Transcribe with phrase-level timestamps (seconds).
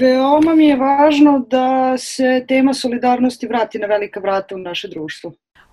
[0.00, 5.32] Veoma mi je važno da se tema solidarnosti vrati na velika vrata u naše društvo.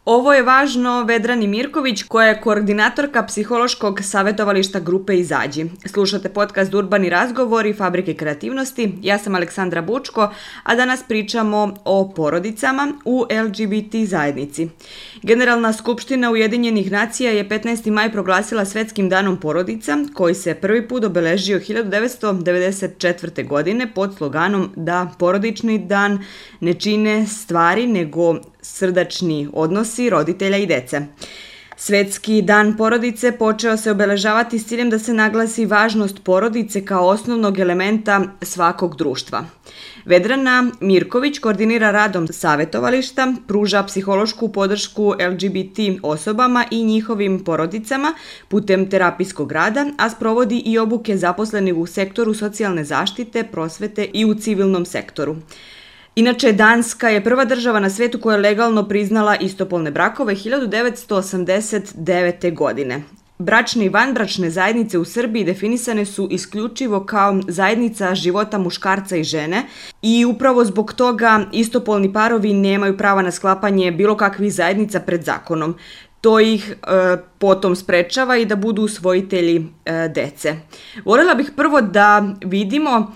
[0.10, 5.66] Ovo je važno Vedrani Mirković, koja je koordinatorka psihološkog savjetovališta grupe Izađi.
[5.86, 8.94] Slušate podcast Urbani razgovori Fabrike kreativnosti.
[9.02, 10.30] Ja sam Aleksandra Bučko,
[10.64, 14.68] a danas pričamo o porodicama u LGBT zajednici.
[15.22, 17.92] Generalna skupština Ujedinjenih nacija je 15.
[17.92, 23.48] maj proglasila svetskim danom porodica, koji se prvi put obeležio 1994.
[23.48, 26.24] godine pod sloganom da porodični dan
[26.60, 31.02] ne čine stvari nego srdačni odnosi roditelja i dece.
[31.82, 37.60] Svetski dan porodice počeo se obeležavati s ciljem da se naglasi važnost porodice kao osnovnog
[37.60, 39.46] elementa svakog društva.
[40.06, 48.14] Vedrana Mirković koordinira radom savetovališta, pruža psihološku podršku LGBT osobama i njihovim porodicama
[48.48, 54.34] putem terapijskog rada, a sprovodi i obuke zaposlenih u sektoru socijalne zaštite, prosvete i u
[54.36, 55.36] civilnom sektoru.
[56.20, 62.56] Inače, Danska je prva država na svetu koja je legalno priznala istopolne brakove 1989.
[62.56, 63.04] godine.
[63.38, 69.64] Bračne i vanbračne zajednice u Srbiji definisane su isključivo kao zajednica života muškarca i žene
[70.02, 75.76] i upravo zbog toga istopolni parovi nemaju prava na sklapanje bilo kakvih zajednica pred zakonom.
[76.22, 76.76] To ih e,
[77.38, 80.56] potom sprečava i da budu usvojitelji e, dece.
[81.06, 83.14] Volela bih prvo da vidimo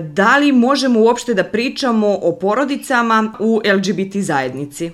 [0.00, 4.90] da li možemo uopšte da pričamo o porodicama u LGBT zajednici?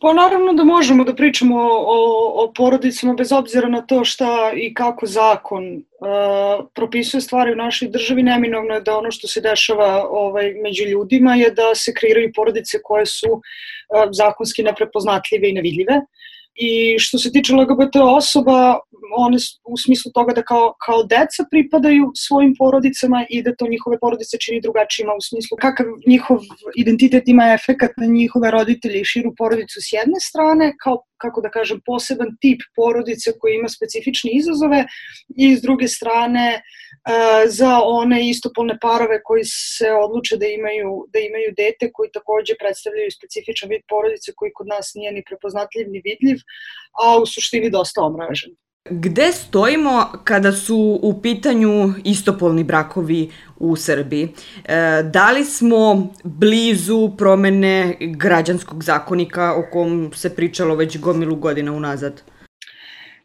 [0.00, 4.74] Pa naravno da možemo da pričamo o, o porodicama bez obzira na to šta i
[4.74, 8.22] kako zakon uh, propisuje stvari u našoj državi.
[8.22, 12.78] Neminovno je da ono što se dešava ovaj, među ljudima je da se kreiraju porodice
[12.82, 13.42] koje su uh,
[14.12, 15.96] zakonski neprepoznatljive i nevidljive.
[15.96, 16.17] Uh,
[16.60, 18.78] I što se tiče LGBT osoba,
[19.16, 23.98] one u smislu toga da kao, kao deca pripadaju svojim porodicama i da to njihove
[23.98, 26.38] porodice čini drugačijima u smislu kakav njihov
[26.76, 31.50] identitet ima efekat na njihove roditelje i širu porodicu s jedne strane, kao kako da
[31.50, 34.86] kažem, poseban tip porodice koji ima specifične izazove
[35.36, 36.60] i s druge strane e,
[37.46, 43.10] za one istopolne parove koji se odluče da imaju, da imaju dete koji takođe predstavljaju
[43.10, 46.38] specifičan vid porodice koji kod nas nije ni prepoznatljiv ni vidljiv,
[47.02, 48.52] a u suštini dosta omražen.
[48.90, 54.28] Gde stojimo kada su u pitanju istopolni brakovi u Srbiji?
[54.64, 61.72] E, da li smo blizu promene građanskog zakonika o kom se pričalo već gomilu godina
[61.72, 62.22] unazad?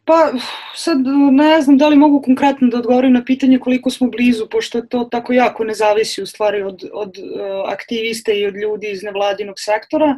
[0.06, 0.32] Pa
[0.76, 0.98] sad
[1.32, 5.04] ne znam da li mogu konkretno da odgovorim na pitanje koliko smo blizu, pošto to
[5.12, 9.56] tako jako ne zavisi u stvari od, od uh, aktivista i od ljudi iz nevladinog
[9.58, 10.18] sektora.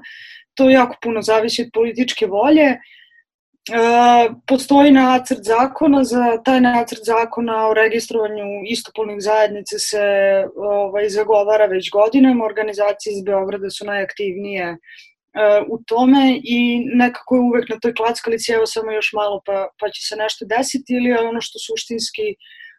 [0.54, 2.80] To jako puno zavisi od političke volje.
[3.70, 10.04] Uh, postoji nacrt zakona, za taj nacrt zakona o registrovanju istopolnih zajednica se
[10.56, 14.78] ovaj, zagovara već godinama, organizacije iz Beograda su najaktivnije
[15.68, 19.90] u tome i nekako je uvek na toj klackalici, evo samo još malo pa, pa
[19.90, 22.28] će se nešto desiti ili ono što suštinski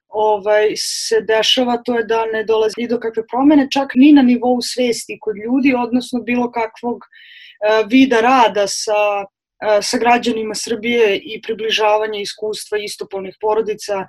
[0.08, 4.60] ovaj, se dešava to je da ne dolazi do kakve promene, čak ni na nivou
[4.62, 6.98] svesti kod ljudi, odnosno bilo kakvog
[7.90, 9.26] vida rada sa
[9.82, 14.06] sa građanima Srbije i približavanje iskustva istopolnih porodica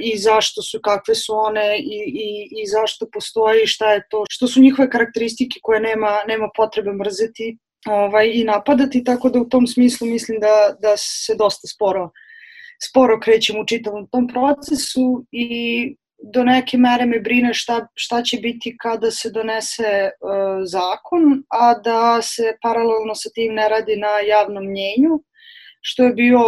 [0.00, 4.24] i zašto su, kakve su one i, i, i zašto postoje i šta je to,
[4.30, 7.58] što su njihove karakteristike koje nema, nema potrebe mrzeti
[7.88, 12.10] ovaj, i napadati, tako da u tom smislu mislim da, da se dosta sporo
[12.82, 15.48] sporo krećemo u čitavom tom procesu i
[16.34, 21.74] do neke mere me brine šta, šta će biti kada se donese uh, zakon, a
[21.74, 25.22] da se paralelno sa tim ne radi na javnom mnjenju,
[25.80, 26.40] što je bio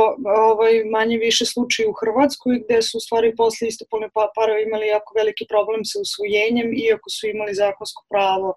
[0.50, 4.86] ovaj, manje više slučaj u Hrvatskoj, gde su u stvari posle istopolne pa, parove imali
[4.86, 8.54] jako veliki problem sa usvojenjem, iako su imali zakonsko pravo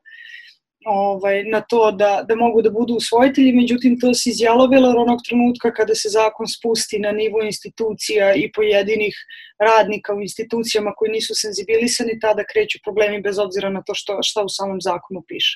[0.85, 5.73] ovaj, na to da, da mogu da budu usvojitelji, međutim to se izjalovilo onog trenutka
[5.73, 9.15] kada se zakon spusti na nivo institucija i pojedinih
[9.59, 14.43] radnika u institucijama koji nisu senzibilisani, tada kreću problemi bez obzira na to što, šta
[14.43, 15.55] u samom zakonu piše.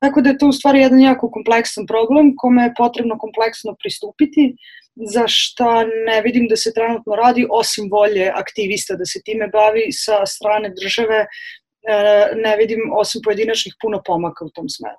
[0.00, 4.56] Tako da je to u stvari jedan jako kompleksan problem kome je potrebno kompleksno pristupiti,
[5.06, 9.92] za šta ne vidim da se trenutno radi, osim volje aktivista da se time bavi
[9.92, 11.26] sa strane države,
[12.42, 14.96] ne vidim osim pojedinačnih puno pomaka u tom smeru.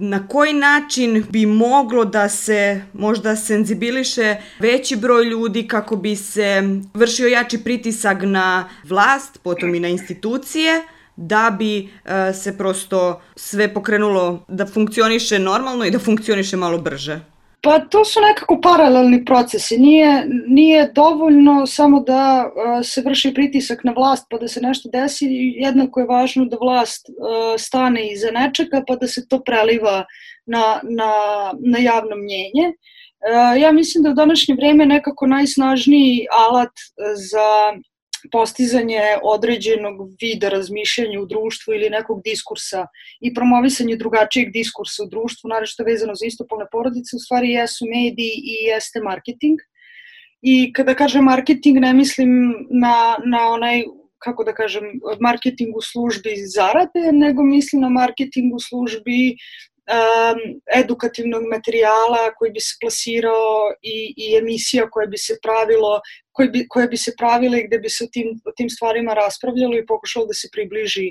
[0.00, 6.62] Na koji način bi moglo da se možda senzibiliše veći broj ljudi kako bi se
[6.94, 10.82] vršio jači pritisak na vlast, potom i na institucije,
[11.16, 17.20] da bi uh, se prosto sve pokrenulo da funkcioniše normalno i da funkcioniše malo brže?
[17.60, 19.78] Pa to su nekako paralelni procesi.
[19.78, 24.88] Nije, nije dovoljno samo da uh, se vrši pritisak na vlast pa da se nešto
[24.92, 25.26] desi,
[25.56, 30.04] jednako je važno da vlast uh, stane iza nečega pa da se to preliva
[30.46, 31.12] na, na,
[31.60, 32.68] na javno mnjenje.
[32.68, 36.72] Uh, ja mislim da u današnje vreme nekako najsnažniji alat
[37.14, 37.78] za
[38.32, 42.86] postizanje određenog vida razmišljanja u društvu ili nekog diskursa
[43.20, 48.34] i promovisanje drugačijeg diskursa u društvu, naravno vezano za istopolne porodice, u stvari jesu mediji
[48.52, 49.58] i jeste marketing.
[50.42, 52.30] I kada kažem marketing, ne mislim
[52.70, 53.84] na, na onaj
[54.18, 54.84] kako da kažem,
[55.20, 59.36] marketing u službi zarade, nego mislim na marketing u službi
[59.88, 66.00] um, edukativnog materijala koji bi se plasirao i, i emisija koje bi se pravilo
[66.38, 69.12] koje bi, koje bi se pravile i gde bi se o tim, o tim stvarima
[69.22, 71.06] raspravljalo i pokušalo da se približi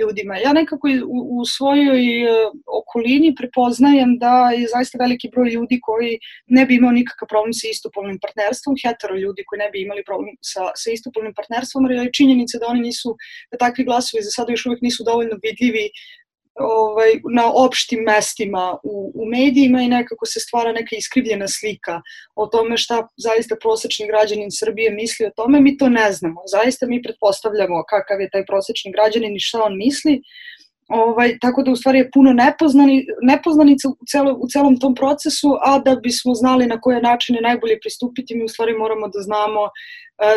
[0.00, 0.34] ljudima.
[0.44, 2.32] Ja nekako u, u svojoj uh,
[2.80, 6.12] okolini prepoznajem da je zaista veliki broj ljudi koji
[6.46, 10.34] ne bi imao nikakav problem sa istopolnim partnerstvom, hetero ljudi koji ne bi imali problem
[10.52, 13.10] sa, sa istopolnim partnerstvom, jer je činjenica da oni nisu,
[13.52, 15.86] da takvi glasovi za sada još uvijek nisu dovoljno vidljivi
[16.60, 22.00] ovaj, na opštim mestima u, u medijima i nekako se stvara neka iskrivljena slika
[22.34, 26.40] o tome šta zaista prosečni građanin Srbije misli o tome, mi to ne znamo.
[26.46, 30.22] Zaista mi pretpostavljamo kakav je taj prosečni građanin i šta on misli,
[30.88, 35.48] Ovaj, tako da u stvari je puno nepoznani, nepoznanica u, celo, u celom tom procesu,
[35.60, 39.62] a da bismo znali na koje načine najbolje pristupiti, mi u stvari moramo da znamo
[39.64, 39.70] e,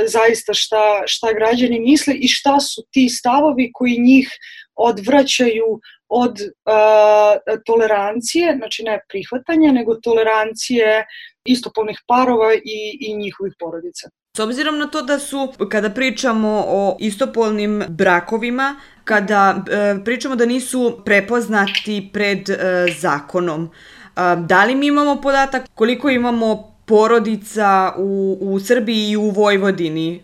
[0.07, 4.29] zaista šta, šta građani misle i šta su ti stavovi koji njih
[4.75, 5.79] odvraćaju
[6.09, 11.05] od uh, tolerancije, znači ne prihvatanja, nego tolerancije
[11.45, 14.09] istopolnih parova i, i njihovih porodica.
[14.37, 20.45] S obzirom na to da su, kada pričamo o istopolnim brakovima, kada e, pričamo da
[20.45, 22.55] nisu prepoznati pred e,
[22.99, 29.29] zakonom, e, da li mi imamo podatak koliko imamo porodica u, u Srbiji i u
[29.29, 30.19] Vojvodini e,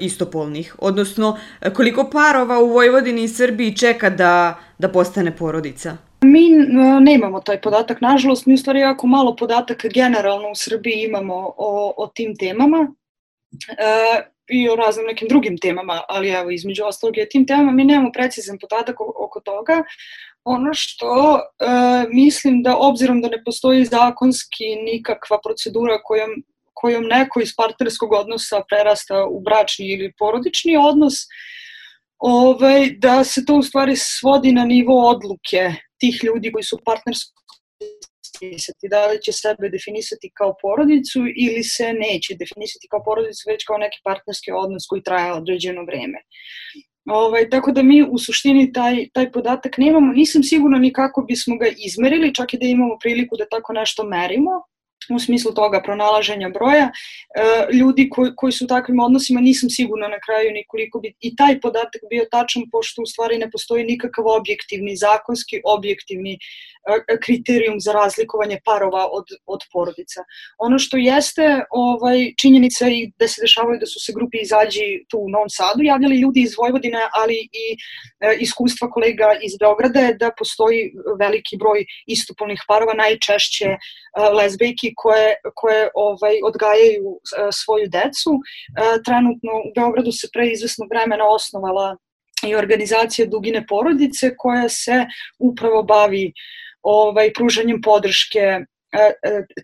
[0.00, 0.76] istopolnih?
[0.78, 1.38] Odnosno,
[1.74, 5.96] koliko parova u Vojvodini i Srbiji čeka da, da postane porodica?
[6.24, 6.50] Mi
[7.00, 11.94] nemamo taj podatak, nažalost, mi u stvari jako malo podataka generalno u Srbiji imamo o,
[11.96, 12.92] o tim temama
[13.68, 17.84] e, i o raznim nekim drugim temama, ali evo, između ostalog je tim temama mi
[17.84, 19.82] nemamo precizan podatak oko toga.
[20.44, 21.42] Ono što e,
[22.12, 26.30] mislim da obzirom da ne postoji zakonski nikakva procedura kojom,
[26.74, 31.14] kojom neko iz partnerskog odnosa prerasta u bračni ili porodični odnos,
[32.18, 37.40] ovaj, da se to u stvari svodi na nivo odluke tih ljudi koji su partnersko
[38.40, 43.64] definisati, da li će sebe definisati kao porodicu ili se neće definisati kao porodicu, već
[43.64, 46.18] kao neki partnerski odnos koji traje određeno vreme.
[47.10, 51.56] Ovaj, tako da mi u suštini taj, taj podatak nemamo, nisam sigurna ni kako bismo
[51.56, 54.50] ga izmerili, čak i da imamo priliku da tako nešto merimo,
[55.14, 56.86] u smislu toga pronalaženja broja.
[56.90, 56.92] E,
[57.72, 61.36] ljudi koji, koji su u takvim odnosima nisam sigurna na kraju ni koliko bi i
[61.36, 66.38] taj podatak bio tačan, pošto u stvari ne postoji nikakav objektivni, zakonski objektivni
[66.88, 70.20] E, kriterijum za razlikovanje parova od, od porodica.
[70.58, 75.18] Ono što jeste ovaj, činjenica i da se dešavaju da su se grupi izađi tu
[75.18, 77.66] u Novom Sadu javljali ljudi iz Vojvodine, ali i
[78.20, 83.78] e, iskustva kolega iz Beograda je da postoji veliki broj istopolnih parova, najčešće e,
[84.96, 88.32] koje, koje ovaj, odgajaju e, svoju decu.
[88.36, 91.96] E, trenutno u Beogradu se pre izvesnog vremena osnovala
[92.46, 95.06] i organizacija Dugine porodice koja se
[95.38, 96.32] upravo bavi
[96.82, 98.38] ovaj, pružanjem podrške
[98.92, 99.12] e,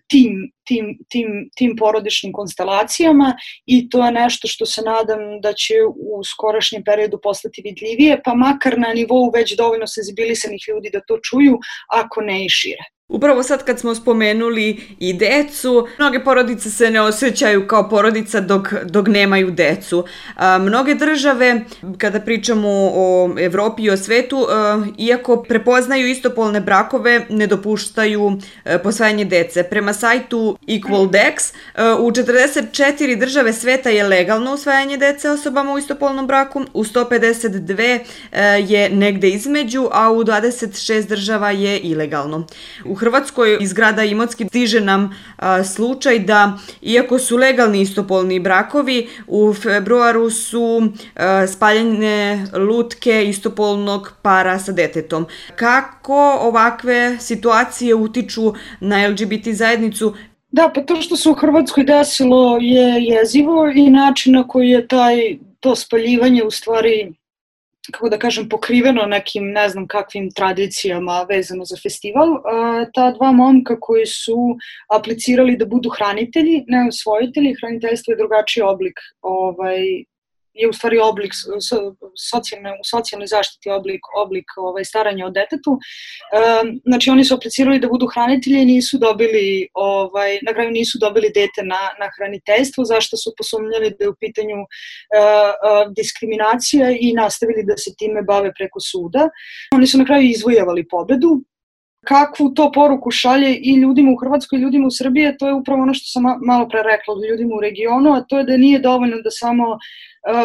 [0.07, 5.73] tim, tim, tim, tim porodičnim konstelacijama i to je nešto što se nadam da će
[5.85, 11.19] u skorašnjem periodu postati vidljivije, pa makar na nivou već dovoljno senzibilisanih ljudi da to
[11.29, 12.96] čuju, ako ne i šire.
[13.09, 18.73] Upravo sad kad smo spomenuli i decu, mnoge porodice se ne osjećaju kao porodica dok,
[18.83, 20.05] dok nemaju decu.
[20.35, 21.61] A, mnoge države,
[21.97, 28.77] kada pričamo o Evropi i o svetu, a, iako prepoznaju istopolne brakove, ne dopuštaju a,
[28.77, 29.63] posvajanje dece.
[29.63, 36.27] Prema sajtu EqualDex, a, u 44 države sveta je legalno usvajanje dece osobama u istopolnom
[36.27, 37.99] braku, u 152
[38.31, 42.47] a, je negde između, a u 26 država je ilegalno.
[42.85, 49.07] U Hrvatskoj iz grada Imotski stiže nam a, slučaj da, iako su legalni istopolni brakovi,
[49.27, 55.25] u februaru su a, spaljene lutke istopolnog para sa detetom.
[55.55, 60.13] Kako ovakve situacije utiču na LGBT zajednicu?
[60.51, 64.87] Da, pa to što se u Hrvatskoj desilo je jezivo i način na koji je
[64.87, 67.13] taj, to spaljivanje u stvari
[67.91, 72.27] kako da kažem, pokriveno nekim ne znam kakvim tradicijama vezano za festival.
[72.93, 74.57] Ta dva momka koji su
[74.95, 79.79] aplicirali da budu hranitelji, ne osvojitelji, hraniteljstvo je drugačiji oblik ovaj,
[80.57, 81.33] je u stvari oblik
[82.31, 85.71] socijalne, u socijalnoj zaštiti oblik, oblik ovaj, staranja o detetu.
[85.71, 90.97] Um, znači oni su aplicirali da budu hranitelji i nisu dobili, ovaj, na kraju nisu
[91.01, 96.85] dobili dete na, na hraniteljstvo, zašto su posumnjali da je u pitanju uh, uh, diskriminacija
[96.99, 99.29] i nastavili da se time bave preko suda.
[99.75, 101.31] Oni su na kraju izvojevali pobedu,
[102.05, 105.81] kakvu to poruku šalje i ljudima u Hrvatskoj i ljudima u Srbiji, to je upravo
[105.81, 109.17] ono što sam malo pre rekla ljudima u regionu, a to je da nije dovoljno
[109.23, 109.77] da samo e,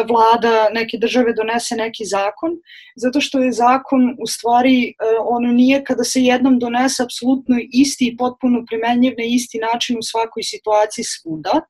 [0.09, 2.51] vlada neke države donese neki zakon,
[2.95, 4.93] zato što je zakon u stvari, e,
[5.25, 10.03] ono nije kada se jednom donese apsolutno isti i potpuno primenjiv na isti način u
[10.11, 11.61] svakoj situaciji svuda,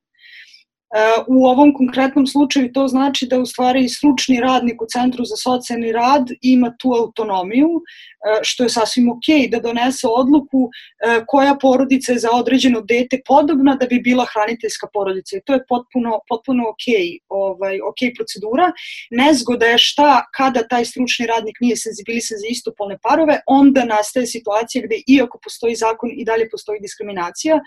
[1.27, 5.91] U ovom konkretnom slučaju to znači da u stvari stručni radnik u Centru za socijalni
[5.91, 12.11] rad ima tu autonomiju, e, što je sasvim ok da donese odluku e, koja porodica
[12.11, 15.37] je za određeno dete podobna da bi bila hraniteljska porodica.
[15.37, 16.85] I to je potpuno, potpuno ok,
[17.29, 18.71] ovaj, ok procedura.
[19.11, 24.85] Nezgoda je šta kada taj stručni radnik nije senzibilisan za istopolne parove, onda nastaje situacija
[24.85, 27.59] gde iako postoji zakon i dalje postoji diskriminacija,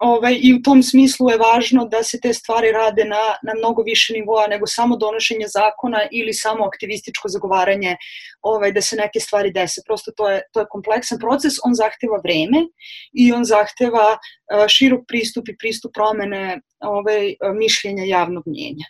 [0.00, 3.82] Ovaj, I u tom smislu je važno da se te stvari rade na, na mnogo
[3.82, 7.96] više nivoa nego samo donošenje zakona ili samo aktivističko zagovaranje
[8.42, 9.82] ovaj, da se neke stvari dese.
[9.86, 12.64] Prosto to je, to je kompleksan proces, on zahteva vreme
[13.12, 18.88] i on zahteva uh, širok pristup i pristup promene ovaj, mišljenja javnog mnjenja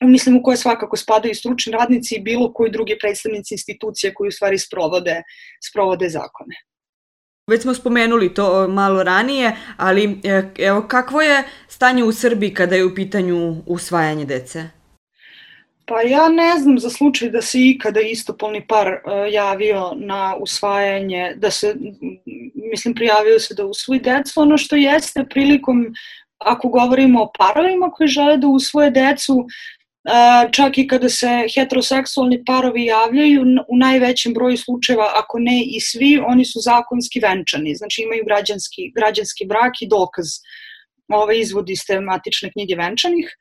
[0.00, 4.32] mislim u koje svakako spadaju stručni radnici i bilo koji drugi predstavnici institucije koji u
[4.32, 5.22] stvari sprovode,
[5.70, 6.56] sprovode zakone.
[7.50, 12.76] Već smo spomenuli to malo ranije, ali e, evo kakvo je stanje u Srbiji kada
[12.76, 14.68] je u pitanju usvajanje dece?
[15.86, 21.32] Pa ja ne znam za slučaj da se ikada istopolni par uh, javio na usvajanje,
[21.36, 21.74] da se,
[22.54, 24.40] mislim, prijavio se da usvoji decu.
[24.40, 25.86] Ono što jeste prilikom,
[26.38, 29.46] ako govorimo o parovima koji žele da usvoje decu,
[30.52, 36.20] čak i kada se heteroseksualni parovi javljaju, u najvećem broju slučajeva, ako ne i svi,
[36.26, 40.26] oni su zakonski venčani, znači imaju građanski, građanski brak i dokaz
[41.12, 43.36] ove izvodi iz tematične knjige venčanih,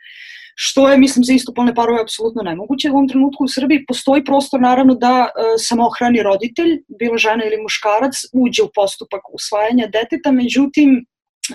[0.62, 2.90] što je, mislim, za istopolne parove apsolutno nemoguće.
[2.90, 7.62] U ovom trenutku u Srbiji postoji prostor, naravno, da e, samohrani roditelj, bilo žena ili
[7.62, 11.06] muškarac, uđe u postupak usvajanja deteta, međutim,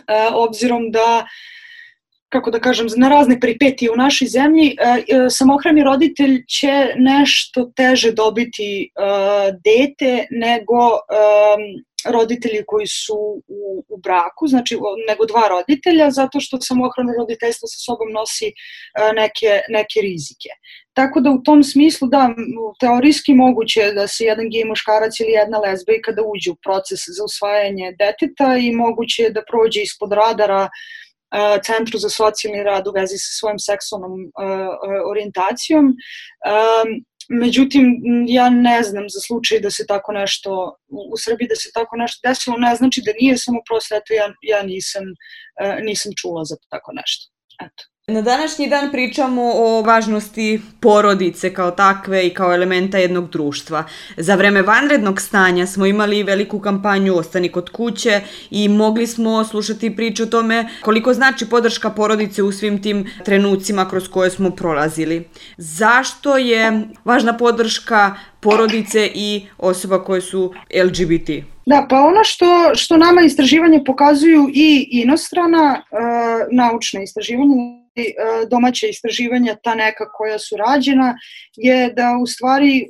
[0.08, 1.26] e, obzirom da
[2.34, 7.70] kako da kažem, na razne peripetije u našoj zemlji, e, e, samohrani roditelj će nešto
[7.76, 8.88] teže dobiti e,
[9.64, 10.80] dete nego
[12.04, 14.74] roditelji koji su u, u braku, znači
[15.08, 18.48] nego dva roditelja, zato što samohrano roditeljstvo sa sobom nosi
[19.20, 20.50] neke, neke rizike.
[20.92, 22.22] Tako da u tom smislu da,
[22.80, 27.24] teorijski moguće da se jedan gej muškarac ili jedna lezbejka da uđe u proces za
[27.24, 31.03] usvajanje deteta i moguće da prođe ispod radara uh,
[31.64, 34.12] centru za socijalni rad u vezi sa svojom seksualnom
[35.10, 35.94] orijentacijom.
[37.28, 37.84] Međutim,
[38.28, 40.76] ja ne znam za slučaj da se tako nešto,
[41.12, 44.32] u Srbiji da se tako nešto desilo, ne znači da nije, samo prosto eto ja,
[44.42, 45.04] ja nisam,
[45.82, 47.32] nisam čula za tako nešto.
[47.62, 47.93] Eto.
[48.06, 53.84] Na današnji dan pričamo o važnosti porodice kao takve i kao elementa jednog društva.
[54.16, 58.20] Za vreme vanrednog stanja smo imali veliku kampanju Ostani kod kuće
[58.50, 63.88] i mogli smo slušati priču o tome koliko znači podrška porodice u svim tim trenucima
[63.88, 65.28] kroz koje smo prolazili.
[65.56, 70.52] Zašto je važna podrška porodice i osoba koje su
[70.84, 71.30] LGBT?
[71.66, 75.98] Da, pa ono što, što nama istraživanje pokazuju i inostrana uh,
[76.50, 77.54] naučna istraživanja,
[77.96, 81.16] E, domaća istraživanja, ta neka koja su rađena,
[81.56, 82.86] je da u stvari e,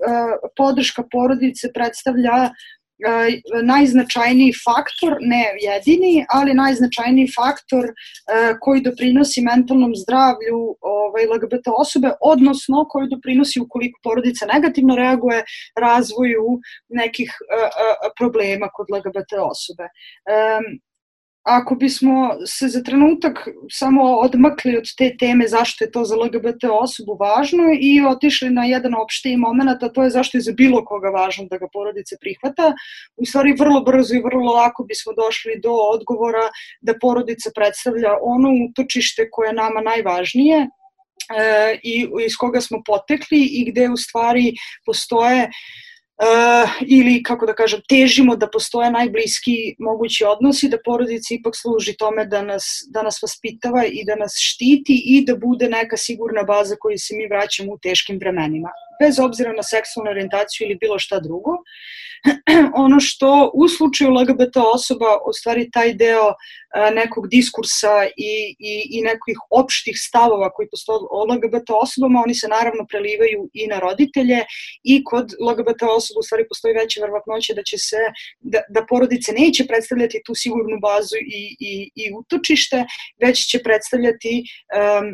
[0.56, 2.50] podrška porodice predstavlja e,
[3.64, 7.84] najznačajniji faktor, ne jedini, ali najznačajniji faktor
[8.60, 15.44] koji doprinosi mentalnom zdravlju ovaj, LGBT osobe, odnosno koji doprinosi ukoliko porodica negativno reaguje
[15.80, 17.30] razvoju nekih
[18.18, 19.88] problema kod LGBT osobe
[21.44, 26.64] ako bismo se za trenutak samo odmakli od te teme zašto je to za LGBT
[26.70, 30.84] osobu važno i otišli na jedan opštiji moment, a to je zašto je za bilo
[30.84, 32.72] koga važno da ga porodice prihvata,
[33.16, 36.48] u stvari vrlo brzo i vrlo lako bismo došli do odgovora
[36.80, 43.40] da porodica predstavlja ono utočište koje je nama najvažnije, e, i iz koga smo potekli
[43.40, 44.52] i gde u stvari
[44.86, 45.83] postoje uh,
[46.86, 52.24] ili kako da kažem težimo da postoje najbliski mogući odnosi da porodica ipak služi tome
[52.26, 56.76] da nas, da nas vaspitava i da nas štiti i da bude neka sigurna baza
[56.80, 58.70] koju se mi vraćamo u teškim vremenima.
[59.02, 61.50] Bez obzira na seksualnu orijentaciju ili bilo šta drugo.
[62.84, 66.34] ono što u slučaju LGBT osoba, u stvari taj deo
[66.94, 72.48] nekog diskursa i, i, i nekih opštih stavova koji postoje o LGBT osobama, oni se
[72.48, 74.40] naravno prelivaju i na roditelje
[74.82, 78.00] i kod LGBT osoba u stvari postoji veća verovatnoća da će se,
[78.40, 82.84] da, da porodice neće predstavljati tu sigurnu bazu i, i, i utočište,
[83.24, 85.06] već će predstavljati um,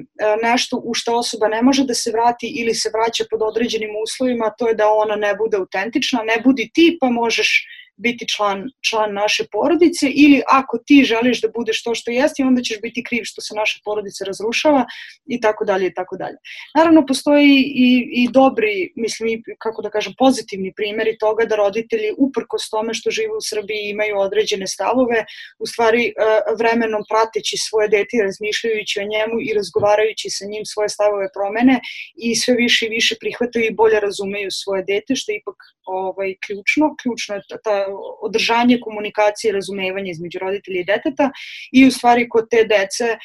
[0.43, 3.70] nešto u što osoba ne može da se vrati ili se vraća pod određenim
[4.03, 7.67] uslovima, to je da ona ne bude autentična, ne budi ti pa možeš
[8.07, 12.63] biti član, član naše porodice ili ako ti želiš da budeš to što jesti, onda
[12.63, 14.85] ćeš biti kriv što se naša porodica razrušava
[15.27, 16.37] i tako dalje i tako dalje.
[16.77, 17.55] Naravno, postoji
[17.87, 17.91] i,
[18.21, 23.11] i dobri, mislim, i, kako da kažem, pozitivni primjeri toga da roditelji, uprkos tome što
[23.11, 25.25] žive u Srbiji, imaju određene stavove,
[25.59, 26.13] u stvari e,
[26.59, 31.81] vremenom prateći svoje dete i razmišljajući o njemu i razgovarajući sa njim svoje stavove promene
[32.17, 36.31] i sve više i više prihvataju i bolje razumeju svoje dete, što je ipak ovaj,
[36.45, 36.85] ključno.
[37.03, 37.77] Ključno je ta
[38.23, 41.31] održanje komunikacije i razumevanja između roditelja i deteta
[41.73, 43.17] i u stvari kod te dece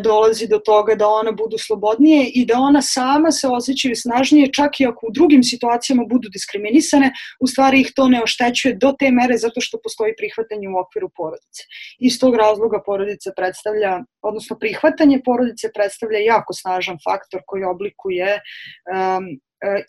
[0.00, 4.80] dolazi do toga da ona budu slobodnije i da ona sama se osjećaju snažnije čak
[4.80, 9.10] i ako u drugim situacijama budu diskriminisane, u stvari ih to ne oštećuje do te
[9.10, 11.62] mere zato što postoji prihvatanje u okviru porodice.
[11.98, 19.24] Iz tog razloga porodica predstavlja, odnosno prihvatanje porodice predstavlja jako snažan faktor koji oblikuje um,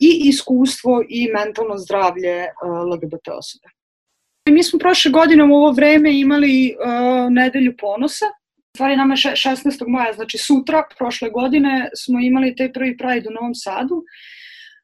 [0.00, 2.46] i iskustvo i mentalno zdravlje
[2.92, 3.81] LGBT osobe.
[4.50, 8.26] Mi smo prošle godine u ovo vreme imali uh, nedelju ponosa.
[8.76, 9.88] Stvari nama 16.
[9.88, 14.02] maja, znači sutra, prošle godine, smo imali taj prvi Pride u Novom Sadu.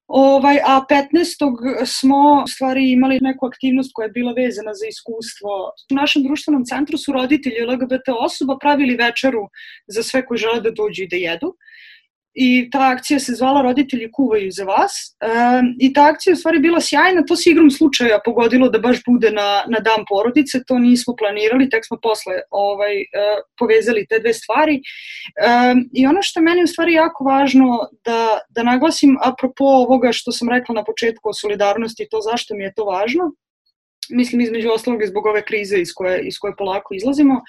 [0.06, 1.86] Ovaj, a 15.
[1.86, 5.50] smo stvari imali neku aktivnost koja je bila vezana za iskustvo.
[5.92, 9.48] U našem društvenom centru su roditelji LGBT osoba pravili večeru
[9.86, 11.56] za sve koji žele da dođu i da jedu
[12.40, 14.92] i ta akcija se zvala Roditelji kuvaju za vas.
[15.20, 15.28] E,
[15.80, 18.98] i ta akcija je u stvari bila sjajna, to se igrom slučaja pogodilo da baš
[19.06, 23.06] bude na, na dan porodice, to nismo planirali, tek smo posle ovaj, e,
[23.58, 24.76] povezali te dve stvari.
[24.76, 24.80] E,
[25.92, 27.66] i ono što meni u stvari jako važno
[28.04, 32.64] da, da naglasim apropo ovoga što sam rekla na početku o solidarnosti, to zašto mi
[32.64, 33.32] je to važno,
[34.10, 37.40] mislim između ostalog zbog ove krize iz koje, iz koje polako izlazimo,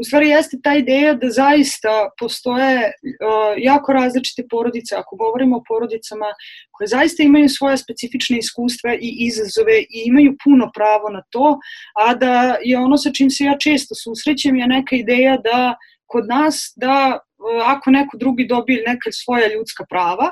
[0.00, 5.62] u stvari jeste ta ideja da zaista postoje uh, jako različite porodice, ako govorimo o
[5.68, 6.26] porodicama
[6.70, 11.58] koje zaista imaju svoje specifične iskustva i izazove i imaju puno pravo na to,
[12.06, 15.74] a da je ono sa čim se ja često susrećem je neka ideja da
[16.06, 20.30] kod nas da uh, ako neko drugi dobije neka svoja ljudska prava,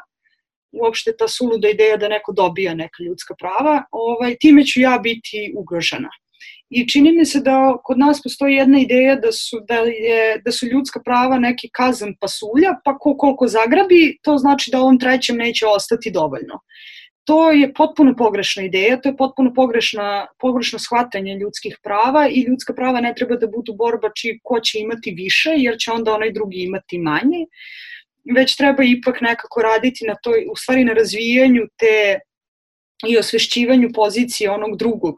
[0.72, 5.52] uopšte ta suluda ideja da neko dobija neka ljudska prava, ovaj, time ću ja biti
[5.56, 6.10] ugrožena.
[6.70, 10.52] I čini mi se da kod nas postoji jedna ideja da su, da je, da
[10.52, 15.36] su ljudska prava neki kazan pasulja, pa ko koliko zagrabi, to znači da ovom trećem
[15.36, 16.60] neće ostati dovoljno.
[17.24, 22.74] To je potpuno pogrešna ideja, to je potpuno pogrešna, pogrešno shvatanje ljudskih prava i ljudska
[22.74, 26.32] prava ne treba da budu borba či ko će imati više, jer će onda onaj
[26.32, 27.40] drugi imati manje.
[27.44, 27.97] Uh,
[28.36, 32.18] već treba ipak nekako raditi na toj, u stvari na razvijanju te
[33.08, 35.14] i osvešćivanju pozicije onog drugog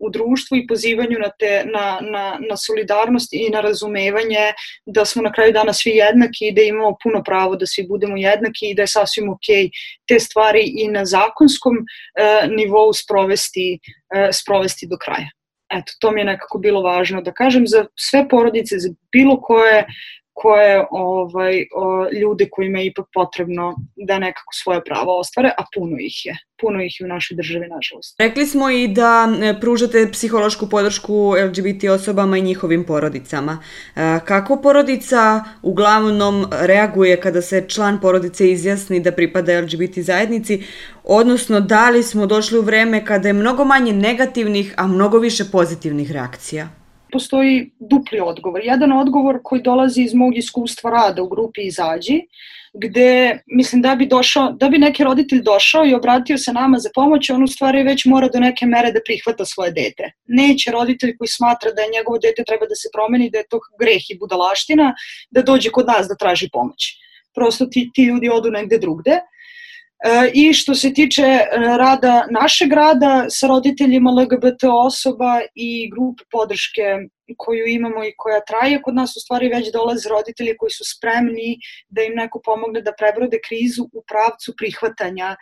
[0.00, 4.52] u društvu i pozivanju na, te, na, na, na solidarnost i na razumevanje
[4.86, 8.16] da smo na kraju dana svi jednaki i da imamo puno pravo da svi budemo
[8.16, 9.48] jednaki i da je sasvim ok
[10.08, 13.78] te stvari i na zakonskom e, nivou sprovesti,
[14.14, 15.30] e, sprovesti do kraja.
[15.72, 19.86] Eto, to mi je nekako bilo važno da kažem za sve porodice, za bilo koje
[20.42, 25.96] koje ovaj, o, ljude kojima je ipak potrebno da nekako svoje pravo ostvare, a puno
[26.00, 26.36] ih je.
[26.60, 28.14] Puno ih je u našoj državi, nažalost.
[28.18, 33.58] Rekli smo i da e, pružate psihološku podršku LGBT osobama i njihovim porodicama.
[33.96, 40.62] E, kako porodica uglavnom reaguje kada se član porodice izjasni da pripada LGBT zajednici,
[41.04, 45.44] odnosno da li smo došli u vreme kada je mnogo manje negativnih, a mnogo više
[45.52, 46.79] pozitivnih reakcija?
[47.10, 48.60] Postoji dupli odgovor.
[48.64, 52.20] Jedan odgovor koji dolazi iz mog iskustva rada u grupi Izađi,
[52.74, 56.88] gde mislim da bi došao, da bi neki roditelj došao i obratio se nama za
[56.94, 60.12] pomoć, on u stvari već mora do neke mere da prihvata svoje dete.
[60.26, 63.60] Neće roditelj koji smatra da je njegovo dete treba da se promeni, da je to
[63.80, 64.94] greh i budalaština,
[65.30, 66.94] da dođe kod nas da traži pomoć.
[67.34, 69.20] Prosto ti, ti ljudi odu negde drugde.
[70.32, 71.46] I što se tiče e,
[71.78, 76.82] rada našeg rada sa roditeljima LGBT osoba i grupe podrške
[77.36, 81.58] koju imamo i koja traje, kod nas u stvari već dolaze roditelji koji su spremni
[81.88, 85.36] da im neko pomogne da prebrode krizu u pravcu prihvatanja,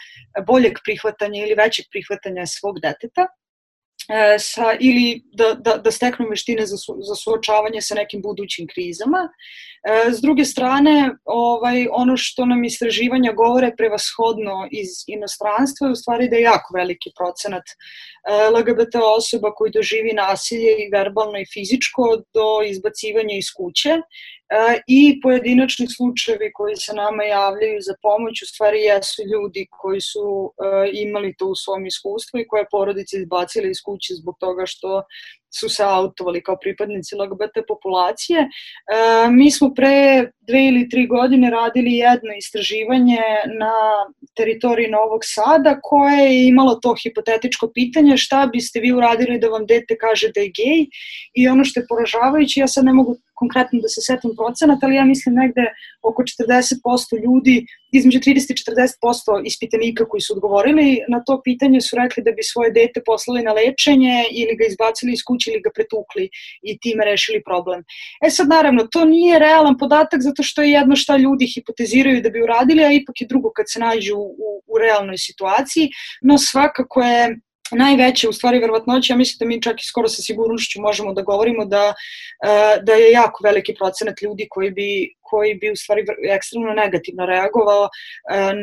[0.46, 3.26] boljeg prihvatanja ili većeg prihvatanja svog deteta.
[4.08, 8.66] E, sa, ili da, da, da steknu veštine za, su, za suočavanje sa nekim budućim
[8.66, 9.28] krizama.
[9.28, 16.00] E, s druge strane, ovaj, ono što nam istraživanja govore prevashodno iz inostranstva je u
[16.02, 17.74] stvari da je jako veliki procenat e,
[18.56, 23.92] LGBT osoba koji doživi nasilje i verbalno i fizičko do izbacivanja iz kuće
[24.86, 30.52] i pojedinačni slučajevi koji se nama javljaju za pomoć u stvari jesu ljudi koji su
[30.52, 35.02] e, imali to u svom iskustvu i koje porodice izbacili iz kuće zbog toga što
[35.50, 38.40] su se autovali kao pripadnici LGBT populacije.
[38.40, 38.48] E,
[39.30, 43.20] mi smo pre dve ili tri godine radili jedno istraživanje
[43.60, 43.74] na
[44.36, 49.66] teritoriji Novog Sada koje je imalo to hipotetičko pitanje šta biste vi uradili da vam
[49.66, 50.86] dete kaže da je gej
[51.34, 54.94] i ono što je poražavajuće, ja sad ne mogu konkretno da se setim procenat, ali
[54.96, 55.64] ja mislim negde
[56.02, 61.96] oko 40% ljudi, između 30 i 40% ispitanika koji su odgovorili na to pitanje su
[61.96, 65.70] rekli da bi svoje dete poslali na lečenje ili ga izbacili iz kuće ili ga
[65.74, 66.28] pretukli
[66.62, 67.80] i time rešili problem.
[68.26, 72.30] E sad naravno, to nije realan podatak zato što je jedno šta ljudi hipoteziraju da
[72.30, 75.88] bi uradili, a ipak je drugo kad se nađu u, u realnoj situaciji,
[76.22, 77.36] no svakako je
[77.70, 81.22] najveće u stvari verovatnoće, ja mislim da mi čak i skoro sa sigurnošću možemo da
[81.22, 81.94] govorimo da,
[82.44, 86.02] e, da je jako veliki procenat ljudi koji bi koji bi u stvari
[86.36, 87.90] ekstremno negativno reagovao e,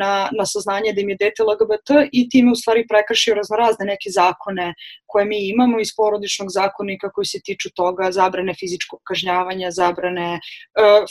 [0.01, 4.10] na, na saznanje da im je dete LGBT i time u stvari prekršio raznorazne neke
[4.19, 4.73] zakone
[5.06, 10.39] koje mi imamo iz porodičnog zakonika koji se tiču toga, zabrane fizičkog kažnjavanja, zabrane e,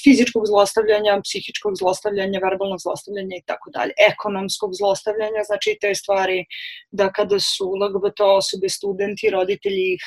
[0.04, 6.44] fizičkog zlostavljanja, psihičkog zlostavljanja, verbalnog zlostavljanja i tako dalje, ekonomskog zlostavljanja, znači te stvari
[6.90, 10.04] da kada su LGBT osobe, studenti, roditelji ih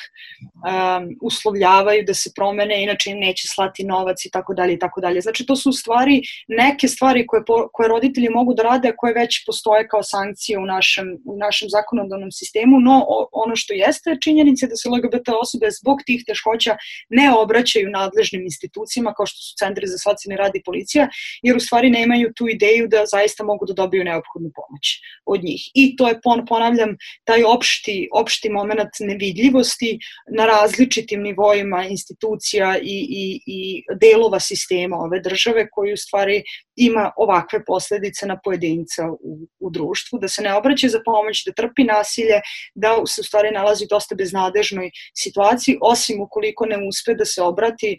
[0.68, 5.00] um, uslovljavaju da se promene, inače im neće slati novac i tako dalje i tako
[5.00, 5.20] dalje.
[5.20, 9.44] Znači Znači, to su stvari, neke stvari koje, koje roditelji mogu da rade, koje već
[9.46, 14.70] postoje kao sankcije u našem, u našem zakonodavnom sistemu, no ono što jeste činjenica je
[14.70, 16.76] da se LGBT osobe zbog tih teškoća
[17.08, 21.08] ne obraćaju nadležnim institucijama kao što su centri za socijalni rad i policija,
[21.42, 24.84] jer u stvari nemaju tu ideju da zaista mogu da dobiju neophodnu pomoć
[25.26, 25.62] od njih.
[25.74, 29.98] I to je, ponavljam, taj opšti, opšti moment nevidljivosti
[30.36, 33.60] na različitim nivoima institucija i, i, i
[34.00, 36.42] delova sistema ove države koji u stvari
[36.76, 41.52] ima ovakve posledice na pojedinca u, u društvu, da se ne obraća za pomoć, da
[41.52, 42.40] trpi nasilje,
[42.74, 47.42] da se u stvari nalazi u dosta beznadežnoj situaciji, osim ukoliko ne uspe da se
[47.42, 47.98] obrati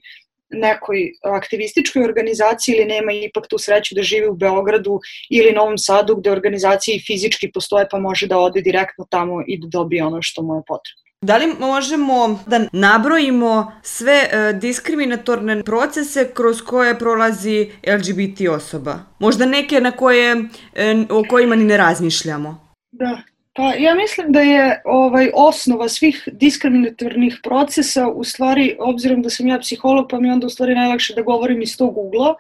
[0.49, 6.15] nekoj aktivističkoj organizaciji ili nema ipak tu sreću da živi u Beogradu ili Novom Sadu
[6.15, 10.41] gde organizacije fizički postoje pa može da ode direktno tamo i da dobije ono što
[10.41, 11.08] mu je potrebno.
[11.21, 18.99] Da li možemo da nabrojimo sve e, diskriminatorne procese kroz koje prolazi LGBT osoba?
[19.19, 20.35] Možda neke na koje,
[20.75, 22.73] e, o kojima ni ne razmišljamo.
[22.91, 23.21] Da,
[23.53, 29.47] pa ja mislim da je ovaj osnova svih diskriminatornih procesa u stvari, obzirom da sam
[29.47, 32.35] ja psiholog, pa mi onda u stvari najlakše da govorim iz tog ugla,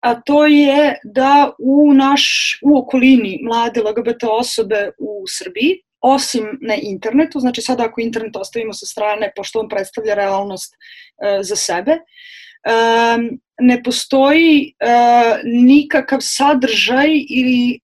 [0.00, 6.74] a to je da u naš u okolini mlade LGBT osobe u Srbiji osim na
[6.74, 11.92] internetu, znači sada ako internet ostavimo sa strane, pošto on predstavlja realnost e, za sebe,
[11.92, 12.00] e,
[13.60, 14.86] ne postoji e,
[15.44, 17.78] nikakav sadržaj ili e,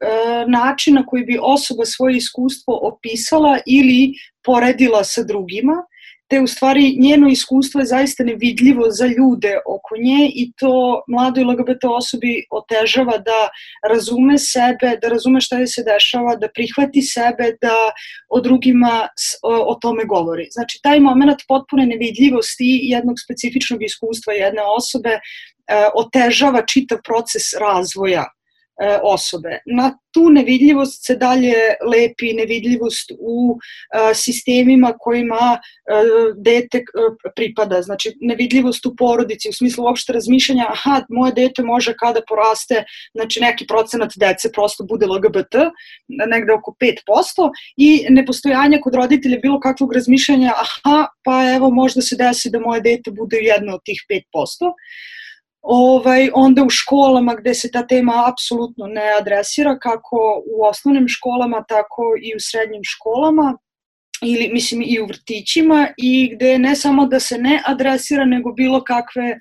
[0.49, 4.13] način na koji bi osoba svoje iskustvo opisala ili
[4.45, 5.83] poredila sa drugima,
[6.29, 11.45] te u stvari njeno iskustvo je zaista nevidljivo za ljude oko nje i to mladoj
[11.45, 13.41] LGBT osobi otežava da
[13.91, 17.77] razume sebe, da razume šta je se dešava, da prihvati sebe, da
[18.29, 19.09] o drugima
[19.43, 20.49] o, o tome govori.
[20.51, 25.21] Znači, taj moment potpune nevidljivosti jednog specifičnog iskustva jedne osobe e,
[25.95, 28.36] otežava čitav proces razvoja
[29.03, 29.59] osobe.
[29.67, 31.55] Na tu nevidljivost se dalje
[31.93, 35.59] lepi nevidljivost u e, sistemima kojima e,
[36.37, 36.83] dete
[37.37, 42.85] pripada, znači nevidljivost u porodici u smislu uopšte razmišljanja, aha, moje dete može kada poraste,
[43.15, 45.55] znači neki procenat dece prosto bude LGBT,
[46.09, 52.17] negde oko 5%, i nepostojanje kod roditelja bilo kakvog razmišljanja, aha, pa evo možda se
[52.17, 54.73] desi da moje dete bude jedno od tih 5%
[55.69, 61.65] ovaj, onda u školama gde se ta tema apsolutno ne adresira, kako u osnovnim školama,
[61.69, 63.59] tako i u srednjim školama,
[64.25, 68.85] ili mislim i u vrtićima i gde ne samo da se ne adresira, nego bilo
[68.85, 69.39] kakve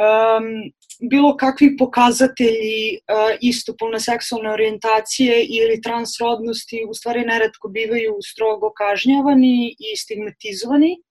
[0.00, 0.72] um,
[1.10, 9.76] bilo kakvi pokazatelji uh, istopolne seksualne orijentacije ili transrodnosti u stvari neretko bivaju strogo kažnjavani
[9.78, 11.02] i stigmatizovani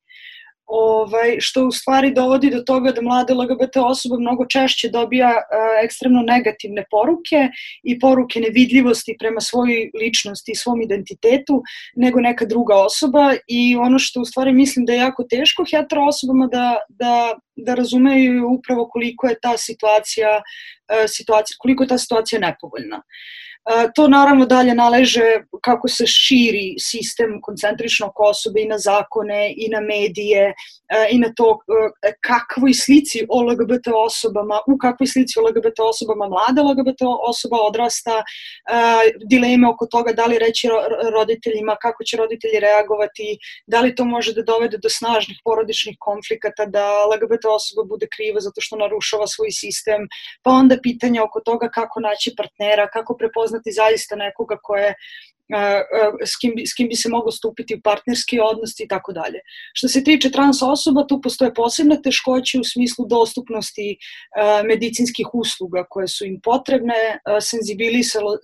[0.69, 5.83] ovaj, što u stvari dovodi do toga da mlade LGBT osoba mnogo češće dobija uh,
[5.83, 7.49] ekstremno negativne poruke
[7.83, 11.63] i poruke nevidljivosti prema svojoj ličnosti i svom identitetu
[11.95, 16.05] nego neka druga osoba i ono što u stvari mislim da je jako teško hetero
[16.05, 21.97] osobama da, da, da razumeju upravo koliko je ta situacija, uh, situacija koliko je ta
[21.97, 22.97] situacija nepovoljna.
[22.97, 23.39] Uh,
[23.95, 25.21] To naravno dalje naleže
[25.61, 30.53] kako se širi sistem koncentričnog osobe i na zakone i na medije
[31.11, 31.59] i na to
[32.21, 37.01] kakvoj slici o LGBT osobama, u kakvoj slici o LGBT osobama mlada LGBT
[37.31, 38.23] osoba odrasta,
[39.29, 40.67] dileme oko toga da li reći
[41.13, 46.65] roditeljima, kako će roditelji reagovati, da li to može da dovede do snažnih porodičnih konflikata,
[46.65, 50.07] da LGBT osoba bude kriva zato što narušava svoj sistem,
[50.43, 54.93] pa onda pitanja oko toga kako naći partnera, kako prepoznati prepoznati zaista nekoga ko je
[56.25, 59.39] s kim, s kim bi se moglo stupiti u partnerski odnos i tako dalje.
[59.73, 63.97] Što se tiče trans osoba, tu postoje posebne teškoće u smislu dostupnosti
[64.65, 67.19] medicinskih usluga koje su im potrebne,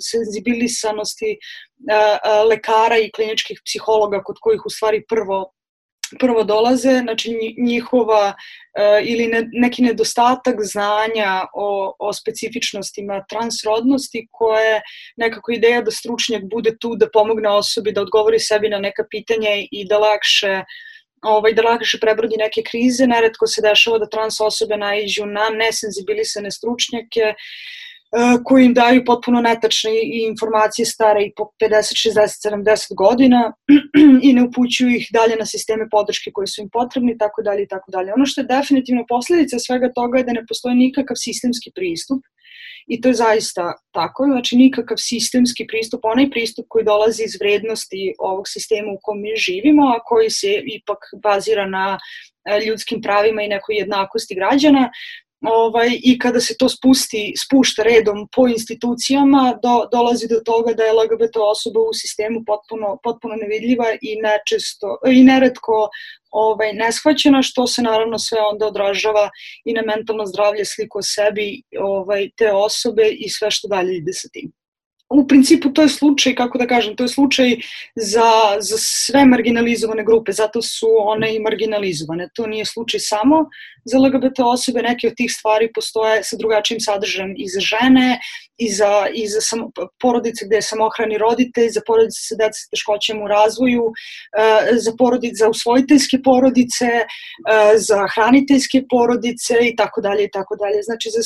[0.01, 1.37] senzibilisanosti
[2.49, 5.51] lekara i kliničkih psihologa kod kojih u stvari prvo
[6.19, 14.81] prvo dolaze, znači njihova uh, ili ne, neki nedostatak znanja o, o specifičnostima transrodnosti koje
[15.17, 19.49] nekako ideja da stručnjak bude tu da pomogne osobi da odgovori sebi na neka pitanja
[19.71, 20.63] i da lakše
[21.21, 23.07] ovaj, da lakše prebrodi neke krize.
[23.07, 27.33] Neretko se dešava da trans osobe naiđu na nesenzibilisane stručnjake
[28.43, 29.91] koji im daju potpuno netačne
[30.29, 33.53] informacije stare i po 50, 60, 70 godina
[34.27, 37.67] i ne upućuju ih dalje na sisteme podrške koji su im potrebni, tako dalje i
[37.67, 38.13] tako dalje.
[38.13, 42.21] Ono što je definitivno posledica svega toga je da ne postoji nikakav sistemski pristup
[42.87, 48.13] i to je zaista tako, znači nikakav sistemski pristup, onaj pristup koji dolazi iz vrednosti
[48.19, 53.41] ovog sistema u kom mi živimo, a koji se ipak bazira na e, ljudskim pravima
[53.41, 54.89] i nekoj jednakosti građana,
[55.47, 60.83] ovaj, i kada se to spusti, spušta redom po institucijama, do, dolazi do toga da
[60.83, 65.89] je LGBT osoba u sistemu potpuno, potpuno nevidljiva i, nečesto, i neretko
[66.31, 69.29] ovaj, neshvaćena, što se naravno sve onda odražava
[69.65, 74.13] i na mentalno zdravlje, sliku o sebi ovaj, te osobe i sve što dalje ide
[74.13, 74.51] sa tim
[75.09, 77.55] u principu to je slučaj, kako da kažem, to je slučaj
[77.95, 82.29] za, za sve marginalizovane grupe, zato su one i marginalizovane.
[82.33, 83.45] To nije slučaj samo
[83.85, 88.19] za LGBT osobe, neke od tih stvari postoje sa drugačijim sadržajem i za žene,
[88.57, 92.67] i za, i za samo, porodice gde je samohrani roditelj, za porodice sa deca sa
[92.71, 97.05] teškoćama u razvoju, e, za, porodice, za usvojiteljske porodice, e,
[97.77, 100.81] za hraniteljske porodice i tako dalje i tako dalje.
[100.83, 101.23] Znači za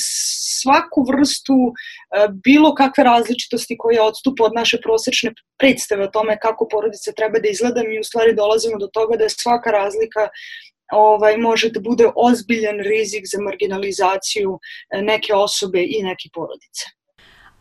[0.62, 6.68] svaku vrstu e, bilo kakve različitosti koja odstupa od naše prosečne predstave o tome kako
[6.72, 10.30] porodice treba da izgleda, mi u stvari dolazimo do toga da je svaka razlika
[10.92, 14.60] ovaj, može da bude ozbiljan rizik za marginalizaciju
[15.02, 16.99] neke osobe i neke porodice.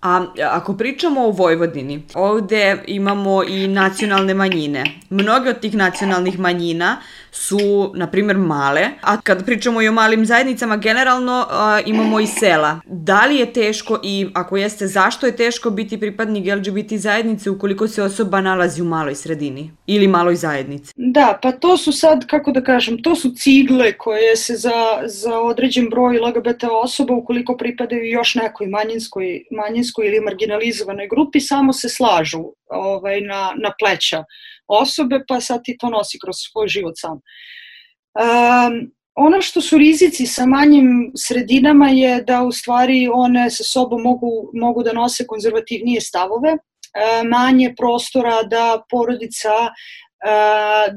[0.03, 4.85] A ako pričamo o Vojvodini, ovde imamo i nacionalne manjine.
[5.11, 6.97] Mnoge od tih nacionalnih manjina
[7.31, 12.27] su, na primjer, male, a kad pričamo i o malim zajednicama, generalno a, imamo i
[12.27, 12.81] sela.
[12.87, 17.89] Da li je teško i ako jeste, zašto je teško biti pripadnik LGBT zajednice ukoliko
[17.89, 20.93] se osoba nalazi u maloj sredini ili maloj zajednici?
[20.97, 25.41] Da, pa to su sad, kako da kažem, to su cigle koje se za, za
[25.41, 31.89] određen broj LGBT osoba ukoliko pripadaju još nekoj manjinskoj, manjinskoj ili marginalizovanoj grupi samo se
[31.89, 34.25] slažu ovaj, na, na pleća
[34.69, 37.21] osobe, pa sad ti to nosi kroz svoj život sam.
[38.19, 44.03] Um, ono što su rizici sa manjim sredinama je da u stvari one sa sobom
[44.03, 46.57] mogu, mogu da nose konzervativnije stavove,
[47.31, 49.55] manje prostora da porodica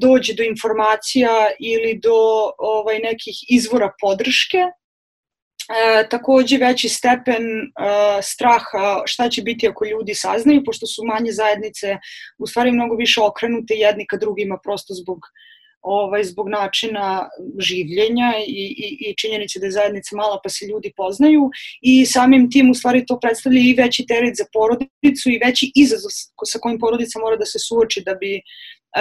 [0.02, 1.30] dođe do informacija
[1.60, 2.18] ili do
[2.58, 4.58] ovaj, nekih izvora podrške,
[5.70, 11.32] e, takođe veći stepen e, straha šta će biti ako ljudi saznaju, pošto su manje
[11.32, 11.98] zajednice
[12.38, 15.20] u stvari mnogo više okrenute jedni ka drugima prosto zbog
[15.82, 20.94] ovaj, zbog načina življenja i, i, i činjenice da je zajednica mala pa se ljudi
[20.98, 21.50] poznaju
[21.82, 26.14] i samim tim u stvari to predstavlja i veći teret za porodicu i veći izazov
[26.46, 28.38] sa kojim porodica mora da se suoči da bi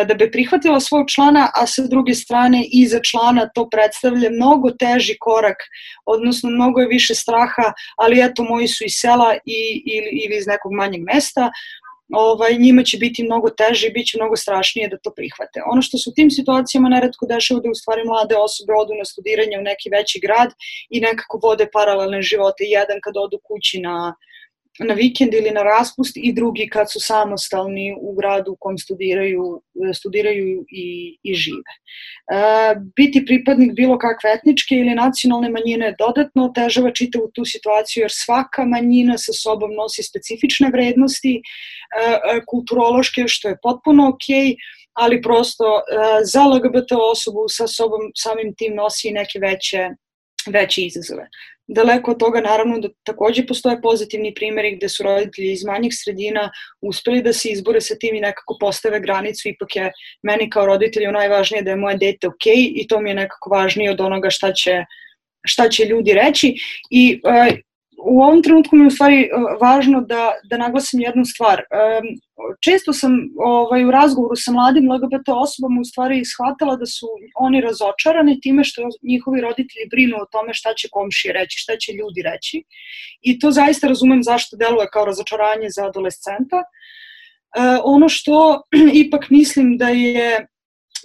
[0.07, 4.70] da bi prihvatila svog člana, a sa druge strane i za člana to predstavlja mnogo
[4.70, 5.57] teži korak,
[6.07, 10.46] odnosno mnogo je više straha, ali eto moji su iz sela i, ili, ili iz
[10.46, 11.50] nekog manjeg mesta,
[12.12, 15.62] ovaj, njima će biti mnogo teže i bit će mnogo strašnije da to prihvate.
[15.72, 19.05] Ono što se u tim situacijama neretko dešava da u stvari mlade osobe odu na
[19.05, 20.50] studiranje u neki veći grad
[20.90, 22.64] i nekako vode paralelne živote.
[22.64, 24.14] Jedan kad odu kući na
[24.81, 29.62] na vikend ili na raspust i drugi kad su samostalni u gradu u kom studiraju,
[29.95, 31.73] studiraju i, i žive.
[32.33, 38.11] E, biti pripadnik bilo kakve etničke ili nacionalne manjine dodatno otežava čitavu tu situaciju jer
[38.12, 41.40] svaka manjina sa sobom nosi specifične vrednosti e,
[42.47, 44.55] kulturološke što je potpuno okej, okay,
[44.93, 45.81] ali prosto e,
[46.25, 49.88] za LGBT osobu sa sobom samim tim nosi neke veće
[50.47, 51.29] veće izazove.
[51.72, 56.50] Daleko od toga naravno da takođe postoje pozitivni primjeri gde su roditelji iz manjih sredina
[56.83, 61.12] uspeli da se izbore sa tim i nekako postave granicu, ipak je meni kao roditelju
[61.12, 64.52] najvažnije da je moje dete ok i to mi je nekako važnije od onoga šta
[64.52, 64.85] će,
[65.46, 66.54] šta će ljudi reći.
[66.90, 67.54] I uh,
[68.05, 69.29] u ovom trenutku mi je u stvari e,
[69.61, 71.63] važno da, da naglasim jednu stvar.
[72.65, 77.61] Često sam ovaj, u razgovoru sa mladim LGBT osobama u stvari shvatala da su oni
[77.61, 82.23] razočarani time što njihovi roditelji brinu o tome šta će komšije reći, šta će ljudi
[82.23, 82.63] reći.
[83.21, 86.63] I to zaista razumem zašto deluje kao razočaranje za adolescenta.
[87.85, 88.63] Ono što
[89.05, 90.47] ipak mislim da je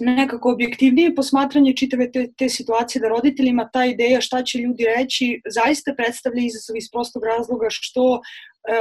[0.00, 5.40] nekako objektivnije posmatranje čitave te, te situacije da roditeljima ta ideja šta će ljudi reći
[5.50, 8.20] zaista predstavlja izazov iz prostog razloga što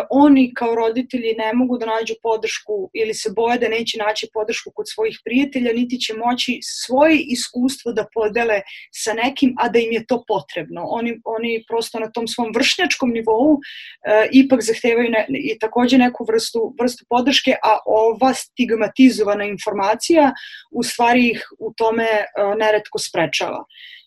[0.10, 4.72] oni kao roditelji ne mogu da nađu podršku ili se boje da neće naći podršku
[4.76, 9.92] kod svojih prijatelja, niti će moći svoje iskustvo da podele sa nekim, a da im
[9.92, 10.82] je to potrebno.
[10.86, 16.26] Oni, oni prosto na tom svom vršnjačkom nivou e, ipak zahtevaju ne, i takođe neku
[16.30, 20.34] vrstu, vrstu podrške, a ova stigmatizovana informacija
[20.72, 22.26] u stvari ih u tome e,
[22.58, 23.66] neretko sprečava.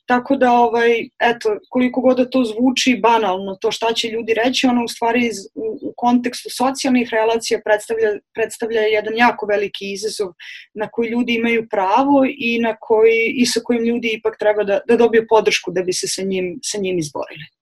[0.08, 4.66] Tako da, ovaj, eto, koliko god da to zvuči banalno, to šta će ljudi reći,
[4.66, 10.32] ono u stvari iz, u, u kontekstu socijalnih relacija predstavlja, predstavlja jedan jako veliki izazov
[10.74, 14.80] na koji ljudi imaju pravo i, na koji, i sa kojim ljudi ipak treba da,
[14.88, 17.57] da dobiju podršku da bi se sa njim, sa njim izborili.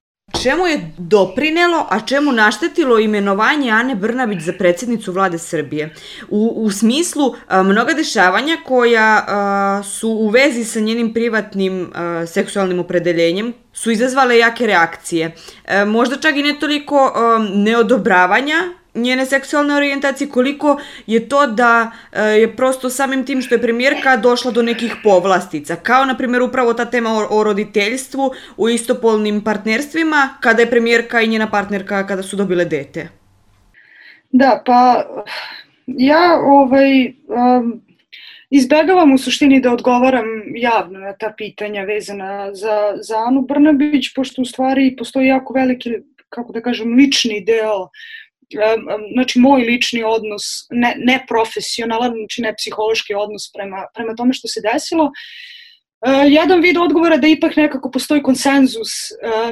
[0.46, 5.94] Čemu je doprinelo, a čemu naštetilo imenovanje Ane Brnabić za predsednicu vlade Srbije?
[6.28, 12.26] U, u smislu a, mnoga dešavanja koja a, su u vezi sa njenim privatnim a,
[12.26, 15.34] seksualnim opredeljenjem su izazvale jake reakcije.
[15.68, 18.56] A, možda čak i ne toliko a, neodobravanja
[18.96, 24.16] njene seksualne orijentacije, koliko je to da e, je prosto samim tim što je premijerka
[24.16, 29.44] došla do nekih povlastica, kao na primjer upravo ta tema o, o roditeljstvu u istopolnim
[29.44, 33.08] partnerstvima, kada je premijerka i njena partnerka kada su dobile dete.
[34.32, 35.04] Da, pa
[35.86, 37.82] ja ovaj, um,
[38.50, 44.42] izbegavam u suštini da odgovaram javno na ta pitanja vezana za, za Anu Brnabić, pošto
[44.42, 45.90] u stvari postoji jako veliki,
[46.28, 47.88] kako da kažem, lični deo
[49.12, 54.48] znači moj lični odnos, ne, ne profesionalan, znači ne psihološki odnos prema, prema tome što
[54.48, 55.10] se desilo.
[56.28, 58.92] Jedan vid odgovora da ipak nekako postoji konsenzus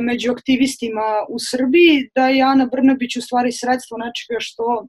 [0.00, 4.86] među aktivistima u Srbiji, da je Ana Brnabić u stvari sredstvo nečega što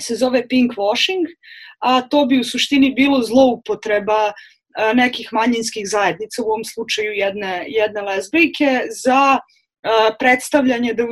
[0.00, 1.26] se zove pink washing,
[1.78, 4.32] a to bi u suštini bilo zloupotreba
[4.94, 9.38] nekih manjinskih zajednica, u ovom slučaju jedne, jedne lesbijke, za
[10.18, 11.04] predstavljanje da,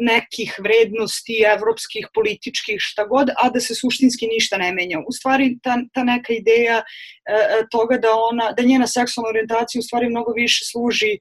[0.00, 4.98] nekih vrednosti evropskih, političkih, šta god, a da se suštinski ništa ne menja.
[4.98, 6.82] U stvari, ta, ta neka ideja
[7.70, 11.18] toga da, ona, da njena seksualna orijentacija u stvari mnogo više služi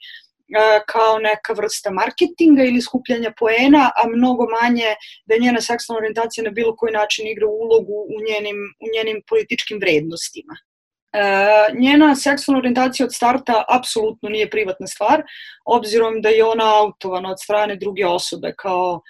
[0.88, 6.50] kao neka vrsta marketinga ili skupljanja poena, a mnogo manje da njena seksualna orijentacija na
[6.50, 10.56] bilo koji način igra ulogu u njenim, u njenim političkim vrednostima.
[11.14, 11.20] E,
[11.80, 15.24] njena seksualna orijentacija od starta apsolutno nije privatna stvar,
[15.66, 19.02] obzirom da je ona autovana od strane druge osobe kao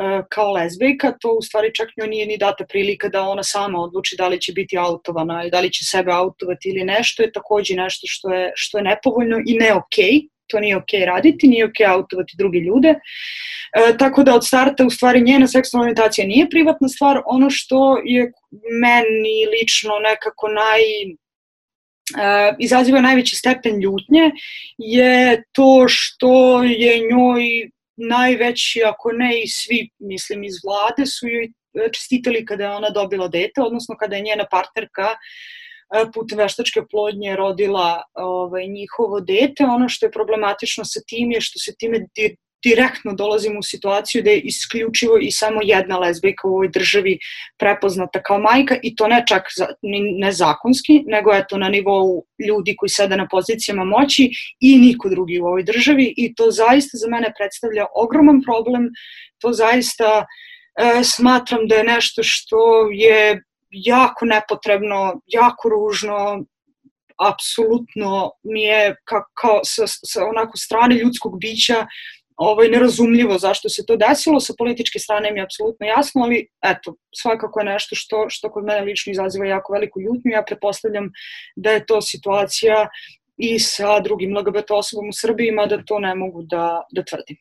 [0.00, 3.78] e, kao lezbijka, to u stvari čak njoj nije ni data prilika da ona sama
[3.82, 7.32] odluči da li će biti autovana i da li će sebe autovati ili nešto, je
[7.32, 10.28] takođe nešto što je, što je nepovoljno i ne okej, okay.
[10.48, 12.88] to nije okay raditi, nije okay autovati druge ljude.
[12.88, 17.96] E, tako da od starta u stvari njena seksualna orijentacija nije privatna stvar, ono što
[18.04, 18.32] je
[18.82, 20.80] meni lično nekako naj
[22.58, 24.30] izaziva najveći stepen ljutnje
[24.78, 31.52] je to što je njoj najveći, ako ne i svi, mislim, iz vlade su joj
[31.94, 35.16] čestitali kada je ona dobila dete, odnosno kada je njena partnerka e,
[36.14, 39.64] put veštačke plodnje rodila ovaj, njihovo dete.
[39.64, 41.98] Ono što je problematično sa tim je što se time
[42.64, 47.18] direktno dolazimo u situaciju da je isključivo i samo jedna lezbijka u ovoj državi
[47.58, 49.66] prepoznata kao majka i to ne čak za,
[50.18, 55.08] ne zakonski, nego je to na nivou ljudi koji sede na pozicijama moći i niko
[55.08, 58.88] drugi u ovoj državi i to zaista za mene predstavlja ogroman problem,
[59.38, 66.44] to zaista e, smatram da je nešto što je jako nepotrebno, jako ružno,
[67.28, 71.86] apsolutno mi je kao, kao sa, sa onako strane ljudskog bića
[72.40, 76.94] ovaj, nerazumljivo zašto se to desilo, sa političke strane mi je apsolutno jasno, ali eto,
[77.22, 80.32] svakako je nešto što, što kod mene lično izaziva jako veliku ljutnju.
[80.32, 81.10] Ja pretpostavljam
[81.56, 82.88] da je to situacija
[83.36, 87.36] i sa drugim LGBT osobom u Srbiji, mada to ne mogu da, da tvrdim.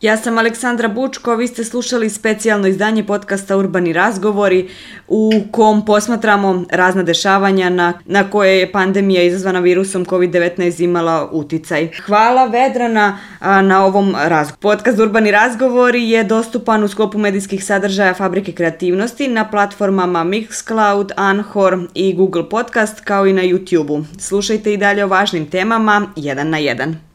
[0.00, 4.68] Ja sam Aleksandra Bučko, vi ste slušali specijalno izdanje podcasta Urbani razgovori
[5.08, 11.88] u kom posmatramo razna dešavanja na, na koje je pandemija izazvana virusom COVID-19 imala uticaj.
[12.06, 14.60] Hvala Vedrana a, na ovom razgovoru.
[14.60, 21.78] Podcast Urbani razgovori je dostupan u sklopu medijskih sadržaja Fabrike kreativnosti na platformama Mixcloud, Anchor
[21.94, 24.04] i Google Podcast kao i na YouTube-u.
[24.18, 27.09] Slušajte i dalje o važnim temama jedan na jedan.